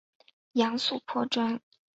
[0.53, 1.61] 杨素颇专。